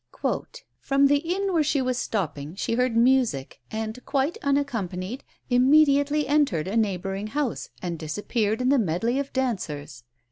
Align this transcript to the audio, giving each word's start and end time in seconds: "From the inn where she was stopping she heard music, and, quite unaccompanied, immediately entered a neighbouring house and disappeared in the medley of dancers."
"From 0.79 1.05
the 1.05 1.17
inn 1.19 1.53
where 1.53 1.61
she 1.61 1.79
was 1.79 1.95
stopping 1.95 2.55
she 2.55 2.73
heard 2.73 2.97
music, 2.97 3.61
and, 3.69 4.03
quite 4.03 4.35
unaccompanied, 4.41 5.23
immediately 5.47 6.27
entered 6.27 6.67
a 6.67 6.75
neighbouring 6.75 7.27
house 7.27 7.69
and 7.83 7.99
disappeared 7.99 8.61
in 8.63 8.69
the 8.69 8.79
medley 8.79 9.19
of 9.19 9.31
dancers." 9.31 10.03